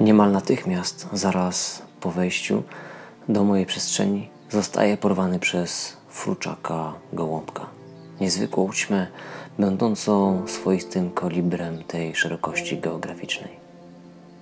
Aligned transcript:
Niemal 0.00 0.32
natychmiast, 0.32 1.08
zaraz 1.12 1.82
po 2.00 2.10
wejściu 2.10 2.62
do 3.28 3.44
mojej 3.44 3.66
przestrzeni, 3.66 4.28
zostaje 4.50 4.96
porwany 4.96 5.38
przez 5.38 5.96
fruczaka 6.08 6.92
gołąbka. 7.12 7.66
Niezwykłą 8.20 8.72
ćmę, 8.72 9.06
będącą 9.58 10.42
swoistym 10.46 11.10
kolibrem 11.10 11.84
tej 11.84 12.14
szerokości 12.14 12.78
geograficznej. 12.78 13.50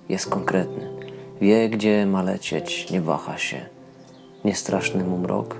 Jest 0.09 0.29
konkretny, 0.29 0.89
wie 1.41 1.69
gdzie 1.69 2.05
ma 2.05 2.23
lecieć, 2.23 2.91
nie 2.91 3.01
waha 3.01 3.37
się. 3.37 3.65
Niestraszny 4.45 5.03
mu 5.03 5.17
mrok, 5.17 5.55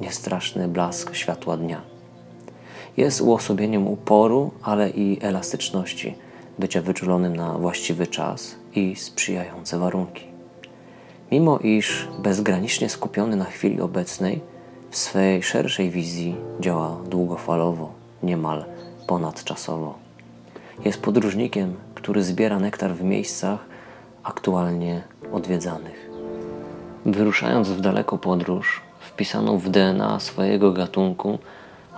niestraszny 0.00 0.68
blask 0.68 1.14
światła 1.14 1.56
dnia. 1.56 1.80
Jest 2.96 3.20
uosobieniem 3.20 3.88
uporu, 3.88 4.50
ale 4.62 4.90
i 4.90 5.18
elastyczności, 5.22 6.14
bycia 6.58 6.82
wyczulonym 6.82 7.36
na 7.36 7.58
właściwy 7.58 8.06
czas 8.06 8.63
i 8.74 8.96
sprzyjające 8.96 9.78
warunki. 9.78 10.24
Mimo 11.32 11.58
iż 11.58 12.08
bezgranicznie 12.18 12.88
skupiony 12.88 13.36
na 13.36 13.44
chwili 13.44 13.80
obecnej, 13.80 14.40
w 14.90 14.96
swej 14.96 15.42
szerszej 15.42 15.90
wizji 15.90 16.36
działa 16.60 16.96
długofalowo, 17.06 17.92
niemal 18.22 18.64
ponadczasowo. 19.06 19.94
Jest 20.84 21.02
podróżnikiem, 21.02 21.74
który 21.94 22.22
zbiera 22.22 22.58
nektar 22.58 22.94
w 22.94 23.02
miejscach 23.02 23.58
aktualnie 24.22 25.02
odwiedzanych. 25.32 26.10
Wyruszając 27.06 27.68
w 27.68 27.80
daleką 27.80 28.18
podróż, 28.18 28.80
wpisaną 29.00 29.58
w 29.58 29.68
DNA 29.68 30.20
swojego 30.20 30.72
gatunku, 30.72 31.38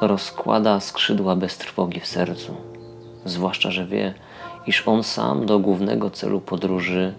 rozkłada 0.00 0.80
skrzydła 0.80 1.36
bez 1.36 1.58
trwogi 1.58 2.00
w 2.00 2.06
sercu. 2.06 2.54
Zwłaszcza, 3.24 3.70
że 3.70 3.86
wie, 3.86 4.14
iż 4.66 4.88
on 4.88 5.02
sam 5.02 5.46
do 5.46 5.58
głównego 5.58 6.10
celu 6.10 6.40
podróży 6.40 7.14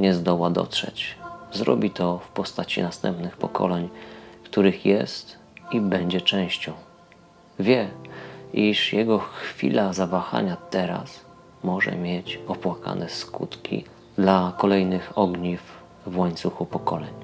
nie 0.00 0.14
zdoła 0.14 0.50
dotrzeć. 0.50 1.16
Zrobi 1.52 1.90
to 1.90 2.18
w 2.18 2.28
postaci 2.28 2.82
następnych 2.82 3.36
pokoleń, 3.36 3.88
których 4.44 4.86
jest 4.86 5.38
i 5.72 5.80
będzie 5.80 6.20
częścią. 6.20 6.72
Wie, 7.58 7.88
iż 8.52 8.92
jego 8.92 9.18
chwila 9.18 9.92
zawahania 9.92 10.56
teraz 10.56 11.20
może 11.62 11.92
mieć 11.92 12.38
opłakane 12.48 13.08
skutki 13.08 13.84
dla 14.18 14.52
kolejnych 14.58 15.18
ogniw 15.18 15.62
w 16.06 16.18
łańcuchu 16.18 16.66
pokoleń. 16.66 17.14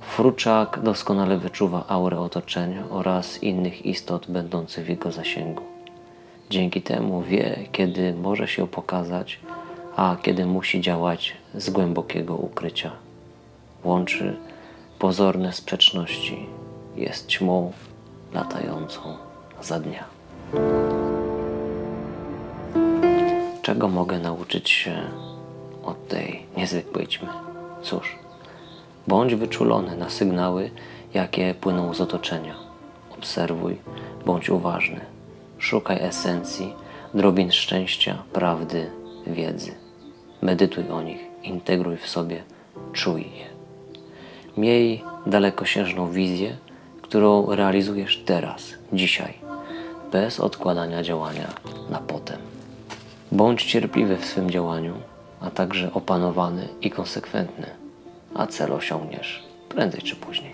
Fruczak 0.00 0.80
doskonale 0.82 1.38
wyczuwa 1.38 1.84
aurę 1.88 2.20
otoczenia 2.20 2.84
oraz 2.90 3.42
innych 3.42 3.86
istot 3.86 4.30
będących 4.30 4.86
w 4.86 4.88
jego 4.88 5.12
zasięgu. 5.12 5.62
Dzięki 6.52 6.82
temu 6.82 7.22
wie, 7.22 7.58
kiedy 7.72 8.14
może 8.14 8.48
się 8.48 8.68
pokazać, 8.68 9.40
a 9.96 10.16
kiedy 10.22 10.46
musi 10.46 10.80
działać 10.80 11.36
z 11.54 11.70
głębokiego 11.70 12.36
ukrycia. 12.36 12.90
Łączy 13.84 14.36
pozorne 14.98 15.52
sprzeczności, 15.52 16.46
jest 16.96 17.28
ćmą 17.28 17.72
latającą 18.34 19.00
za 19.62 19.80
dnia. 19.80 20.04
Czego 23.62 23.88
mogę 23.88 24.18
nauczyć 24.18 24.70
się 24.70 25.02
od 25.84 26.08
tej 26.08 26.46
niezwykłej 26.56 27.06
ćmy? 27.08 27.28
Cóż, 27.82 28.18
bądź 29.06 29.34
wyczulony 29.34 29.96
na 29.96 30.10
sygnały, 30.10 30.70
jakie 31.14 31.54
płyną 31.54 31.94
z 31.94 32.00
otoczenia. 32.00 32.54
Obserwuj, 33.18 33.76
bądź 34.26 34.50
uważny. 34.50 35.21
Szukaj 35.62 35.98
esencji, 36.00 36.74
drobin 37.14 37.52
szczęścia, 37.52 38.22
prawdy, 38.32 38.90
wiedzy. 39.26 39.74
Medytuj 40.40 40.90
o 40.90 41.02
nich, 41.02 41.20
integruj 41.42 41.96
w 41.96 42.08
sobie, 42.08 42.42
czuj 42.92 43.22
je. 43.22 43.46
Miej 44.56 45.04
dalekosiężną 45.26 46.10
wizję, 46.10 46.56
którą 47.02 47.46
realizujesz 47.54 48.22
teraz, 48.26 48.74
dzisiaj, 48.92 49.34
bez 50.12 50.40
odkładania 50.40 51.02
działania 51.02 51.48
na 51.90 51.98
potem. 51.98 52.38
Bądź 53.32 53.64
cierpliwy 53.64 54.16
w 54.16 54.24
swym 54.24 54.50
działaniu, 54.50 54.94
a 55.40 55.50
także 55.50 55.92
opanowany 55.94 56.68
i 56.80 56.90
konsekwentny, 56.90 57.66
a 58.34 58.46
cel 58.46 58.72
osiągniesz 58.72 59.42
prędzej 59.68 60.02
czy 60.02 60.16
później. 60.16 60.52